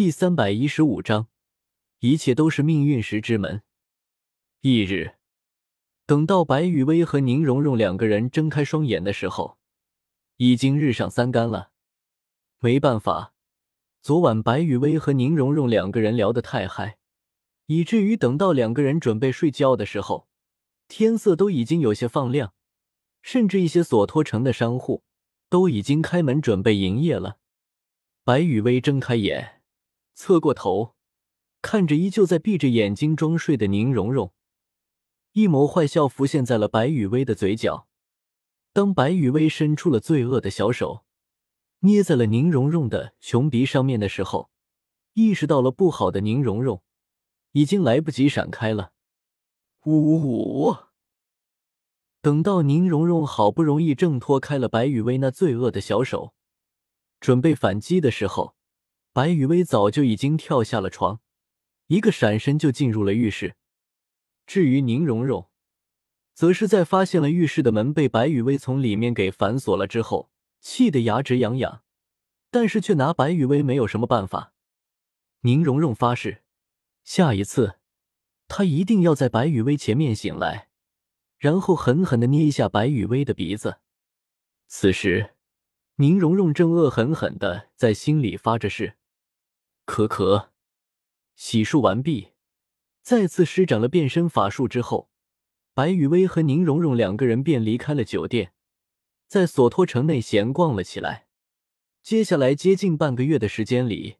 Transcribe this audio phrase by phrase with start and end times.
[0.00, 1.28] 第三百一十五章，
[1.98, 3.62] 一切都是命运石之门。
[4.62, 5.16] 翌日，
[6.06, 9.58] 等到白雨薇和宁荣荣两个人睁开双眼的时候，
[10.38, 11.72] 已经日上三竿了。
[12.60, 13.34] 没办法，
[14.00, 16.96] 昨晚白雨薇和宁荣荣两个人聊得太嗨，
[17.66, 20.26] 以至于等到两个人准备睡觉的时候，
[20.88, 22.54] 天色都已经有些放亮，
[23.20, 25.04] 甚至一些索托城的商户
[25.50, 27.36] 都已经开门准备营业了。
[28.24, 29.59] 白雨薇睁开眼，
[30.22, 30.96] 侧过头，
[31.62, 34.34] 看着依旧在闭着眼睛装睡的宁荣荣，
[35.32, 37.88] 一抹坏笑浮现在了白雨薇的嘴角。
[38.74, 41.06] 当白雨薇伸出了罪恶的小手。
[41.78, 44.50] 捏在了宁荣荣的穷鼻上面的时候，
[45.14, 46.82] 意识到了不好的宁荣荣
[47.52, 48.92] 已经来不及闪开了。
[49.86, 50.76] 呜呜呜！
[52.20, 56.34] 等到宁荣荣好不容易挣脱开了白雨薇那罪恶的小手，
[57.18, 58.54] 准备反击的时候，
[59.12, 61.20] 白雨薇早就已经跳下了床，
[61.88, 63.56] 一个闪身就进入了浴室。
[64.46, 65.48] 至于宁荣荣，
[66.34, 70.30] 则是在发现了浴室的门被白雨薇从里面给反锁了之后。
[70.62, 71.82] 气得牙直痒痒，
[72.50, 74.52] 但是却拿白雨薇没有什么办法。
[75.40, 76.42] 宁荣荣发誓，
[77.02, 77.76] 下一次
[78.46, 80.68] 他一定要在白雨薇前面醒来，
[81.38, 83.78] 然后狠狠的捏一下白雨薇的鼻子。
[84.68, 85.34] 此时，
[85.94, 88.98] 宁荣荣正恶狠狠的在心里发着誓。
[89.90, 90.50] 可可，
[91.34, 92.28] 洗漱完毕，
[93.02, 95.10] 再次施展了变身法术之后，
[95.74, 98.52] 白雨薇和宁荣荣两个人便离开了酒店。
[99.26, 101.26] 在索托城内闲逛了起来。
[102.04, 104.18] 接下来接近半个月的时间里，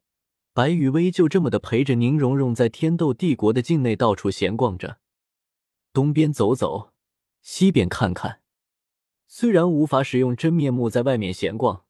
[0.51, 4.99] 白雨薇就这么的陪着宁荣荣在天斗帝国的境内到处闲逛着，
[5.93, 6.91] 东边走走，
[7.41, 8.41] 西边看看。
[9.25, 11.85] 虽然无法使用真面目在外面闲逛，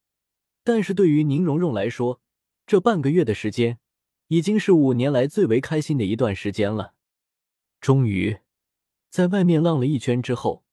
[0.63, 2.21] 但是对于宁荣荣来说，
[2.65, 3.79] 这半个月的时间
[4.27, 6.93] 已经是五年来最为开心的一段时间了。
[7.79, 8.39] 终于，
[9.09, 10.63] 在外面浪了一圈之后。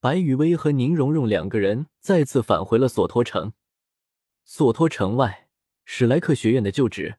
[0.00, 3.52] 白雨薇和宁荣荣两个人再次返回了索托城。
[4.44, 5.48] 索托城外，
[5.84, 7.18] 史莱克学院的旧址。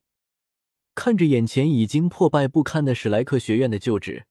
[0.94, 4.26] 看着眼前已经破败不堪的史莱克学院的旧址，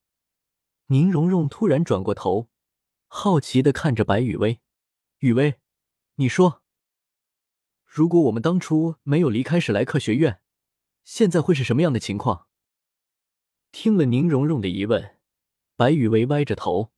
[0.89, 2.51] 宁荣荣突然转过头，
[3.07, 4.61] 好奇的看着白雨薇
[5.21, 5.55] ：“雨薇，
[6.17, 6.62] 你说，
[7.95, 10.41] 如果我们当初没有离开史莱克学院，
[11.05, 12.47] 现在会是什么样的情况？”
[13.71, 15.19] 听了宁荣荣的疑问，
[15.77, 16.91] 白雨薇歪着头。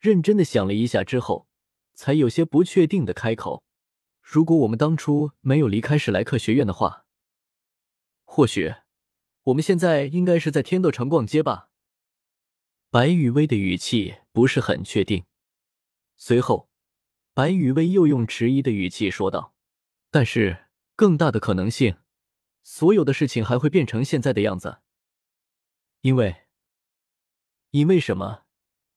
[0.00, 1.46] 认真的想了一下之后，
[1.92, 3.64] 才有些不确定的开口
[4.22, 7.04] ：“如果我们当初没有离开史莱克学院的话，
[8.24, 8.74] 或许
[9.42, 11.68] 我们现在应该是在天斗城逛街吧。”
[12.88, 15.26] 白雨薇的语气不是很确定。
[16.16, 16.70] 随后，
[17.34, 19.52] 白雨薇又用迟疑的语气说道
[20.14, 21.96] ：“但是更大的可能性，
[22.62, 24.78] 所有的事情还会变成现在的样子。
[26.02, 26.46] 因为，
[27.72, 28.44] 因为什么？”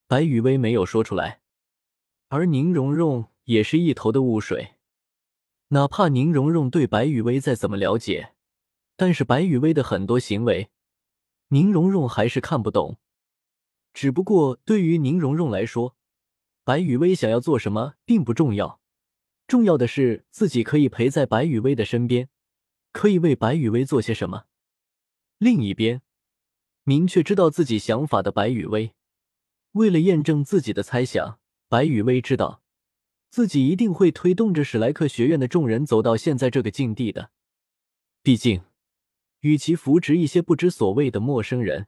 [0.06, 1.42] 白雨薇没有说出来，
[2.28, 4.76] 而宁荣荣也是一头的雾水。
[5.70, 8.36] 哪怕宁荣荣对白雨薇再怎么了解，
[8.96, 10.70] 但是白雨薇的很多行为，
[11.48, 13.00] 宁荣荣还是看不懂。
[13.92, 15.98] 只不过对于宁荣荣来说，
[16.64, 18.77] 白雨薇想要做什么并不重要，
[19.48, 22.28] 重要的是自己可以陪在白雨薇的身边，
[22.92, 24.46] 可以为白雨薇做些什么。
[25.38, 26.02] 另一边，
[26.84, 28.94] 明确知道自己想法的白雨薇。
[29.74, 32.62] 为了验证自己的猜想，白雨薇知道
[33.30, 37.32] 自己一定会推动着史莱克学院的众人走到现在这个境地的。
[38.24, 38.64] 毕竟，
[39.42, 41.88] 与其扶植一些不知所谓的陌生人，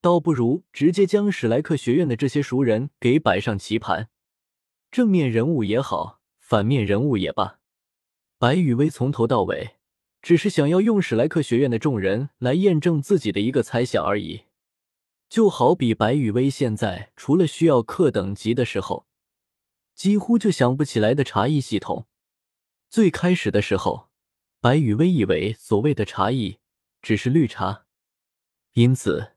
[0.00, 4.08] 倒不如直接将史莱克学院的这些熟人给摆上棋盘。
[4.90, 6.21] 正面人物也好，
[6.52, 7.60] 反面人物也罢，
[8.36, 9.76] 白雨薇从头到尾
[10.20, 14.42] 只是想要用史莱克学院的众人来验证自己的一个猜想而已。
[15.30, 19.06] 就好比白雨薇现在除了需要课等级的时候，
[19.94, 22.06] 几乎就想不起来的茶艺系统。
[22.90, 24.10] 最开始的时候，
[24.60, 26.58] 白雨薇以为所谓的茶艺
[27.00, 27.86] 只是绿茶，
[28.74, 29.32] 因此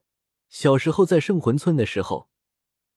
[0.49, 2.27] 小时候在圣魂村的时候，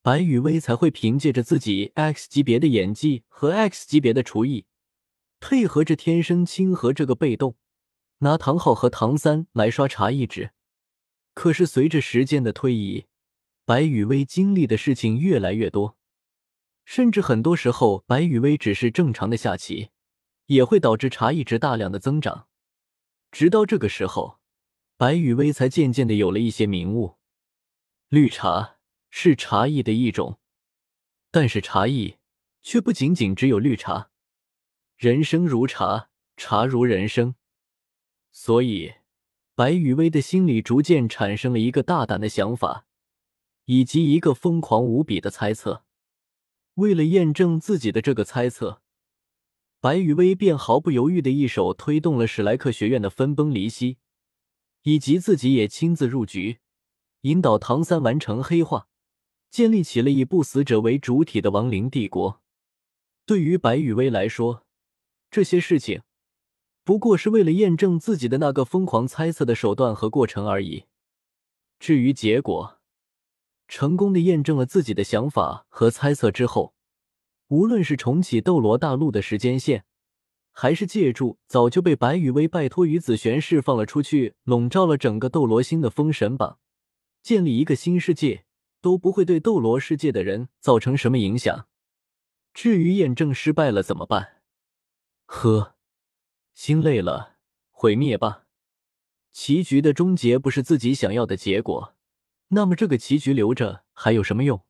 [0.02, 4.66] 白雨薇才会凭借着自己 X 级别的演技和 X 级别的厨艺，
[5.40, 7.56] 配合着天生亲和这个被动，
[8.18, 10.52] 拿唐昊和唐三来刷茶艺值。
[11.34, 13.06] 可是随着时间的推移，
[13.64, 15.96] 白雨薇经历的事情越来越多，
[16.84, 19.90] 甚至很多时候，白雨薇只是正常的下棋，
[20.46, 22.48] 也会导致茶艺值大量的增长。
[23.30, 24.38] 直到这个时候，
[24.96, 27.18] 白雨薇才渐渐的有了一些明悟：
[28.08, 28.77] 绿茶
[29.10, 30.38] 是茶艺的一种，
[31.30, 32.16] 但是茶艺
[32.62, 34.10] 却不仅仅只有绿茶。
[34.96, 37.34] 人生如茶，茶如人生，
[38.30, 38.94] 所以。
[39.54, 42.86] 白雨薇的心里逐渐产生了一个大胆的想法，
[43.64, 45.84] 以及一个疯狂无比的猜测。
[46.74, 48.82] 为了验证自己的这个猜测，
[49.80, 53.98] 白雨薇便毫不犹豫的一手推动了史莱克学院的分崩离析，
[54.82, 56.60] 以及自己也亲自入局，
[57.22, 58.86] 引导唐三完成黑化，
[59.50, 62.40] 建立起了以不死者为主体的亡灵帝国。
[63.26, 64.66] 对于白雨薇来说，
[65.30, 66.02] 这些事情。
[66.84, 70.84] 不过是为了验证自己的那个疯狂猜测的手段和过程而已。
[71.78, 72.78] 至于结果，
[73.68, 76.72] 成功的验证了自己的想法和猜测之后，
[77.48, 79.84] 无论是重启斗罗大陆的时间线，
[80.50, 86.58] 还是借助早就被白羽薇拜托于子璇释放了出去，笼罩了整个斗罗星的封神榜，
[87.22, 88.46] 建立一个新世界，
[88.80, 91.66] 都不会对斗罗世界的人造成什么影响。
[92.54, 94.42] 至于验证失败了怎么办？
[95.26, 95.76] 呵。
[96.54, 97.36] 心累了，
[97.70, 98.46] 毁灭吧。
[99.30, 101.94] 棋局的终结不是自己想要的结果，
[102.48, 104.64] 那么这个棋局留着还有什么用？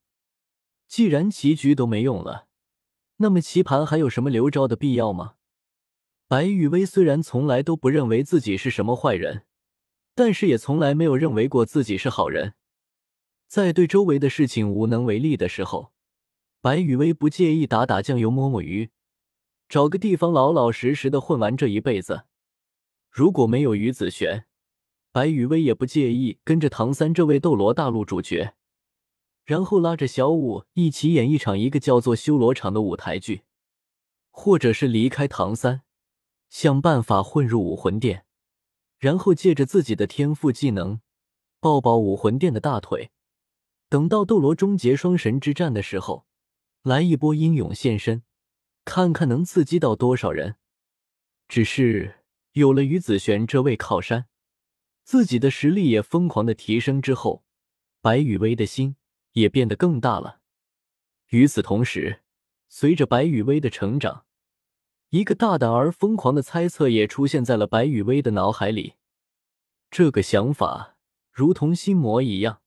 [0.86, 2.48] 既然棋局都没用了，
[3.16, 5.36] 那么棋盘还有什么留着的必要吗？
[6.26, 9.46] 白雨薇虽然从来都不认为自己是什么坏人，
[10.14, 12.52] 但是也从来没有认为过自己是好人。
[13.48, 15.90] 在对周围的事情无能为力的时候，
[16.60, 18.90] 白雨薇不介意打打酱油、摸摸鱼。
[19.70, 22.24] 找个地方老老实实的混完这一辈子。
[23.10, 24.44] 如果没有于子璇，
[25.12, 28.54] 白雨薇也不介意跟着唐三这位斗罗大陆主角，
[29.46, 33.44] 然后拉着小舞一起演一场一个叫做修罗场的舞台剧，
[34.30, 35.82] 或者是离开唐三，
[36.50, 38.26] 想办法混入武魂殿，
[38.98, 41.00] 然后借着自己的天赋技能
[41.60, 43.10] 抱抱武魂殿的大腿，
[43.88, 46.26] 等到斗罗终结双神之战的时候，
[46.82, 48.22] 来一波英勇现身。
[48.84, 50.56] 看看能刺激到多少人。
[51.46, 54.26] 只是有了于子璇这位靠山，
[55.04, 57.44] 自己的实力也疯狂的提升之后，
[58.00, 58.96] 白雨薇的心
[59.32, 60.40] 也变得更大了。
[61.28, 62.22] 与此同时，
[62.70, 64.24] 随着白雨薇的成长，
[65.10, 68.94] 一个大胆而疯狂的猜测也出现在了白雨薇的脑海里。
[69.90, 70.96] 这个想法
[71.30, 72.62] 如同心魔一样，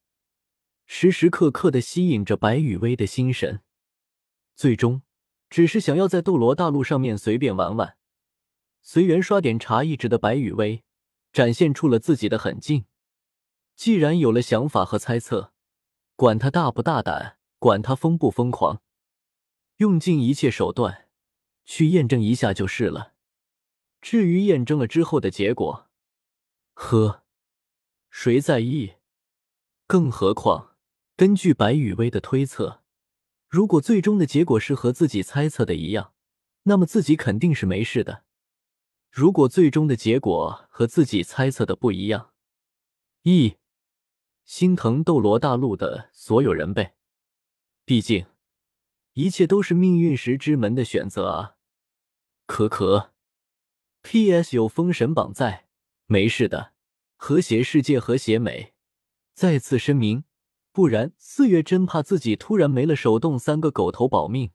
[0.93, 3.61] 时时刻刻的吸引着白雨薇的心神，
[4.55, 5.03] 最终。
[5.49, 7.95] 只是想要在斗罗大陆上面随便玩玩，
[8.81, 10.83] 随缘刷点茶一直的白羽薇，
[11.31, 12.83] 展现出了自己的狠劲。
[13.73, 15.53] 既然有了想法和猜测，
[16.17, 18.81] 管他大不大胆，管他疯不疯狂，
[19.77, 21.07] 用尽一切手段
[21.63, 23.13] 去验证一下就是了。
[24.01, 25.89] 至于验证了之后的结果，
[26.73, 27.23] 呵，
[28.09, 28.95] 谁在意？
[29.87, 30.70] 更何况，
[31.21, 32.81] 根据白羽薇的推测。
[33.47, 36.15] 如果最终的结果是和自己猜测的一样，
[36.63, 38.23] 那么自己肯定是没事的。
[39.11, 42.33] 如果最终的结果和自己猜测的不一样，
[43.21, 43.57] 一
[44.45, 46.95] 心疼斗罗大陆的所有人呗。
[47.85, 48.25] 毕竟，
[49.13, 51.57] 一切都是命运石之门的选择啊。
[52.47, 53.13] 可可
[54.01, 54.55] ，P.S.
[54.55, 55.67] 有封神榜在，
[56.07, 56.73] 没事的，
[57.15, 58.73] 和谐世界和谐美。
[59.35, 60.23] 再次声明。
[60.73, 64.51] 不然，四月真怕自己突然没了手动三个狗头保命。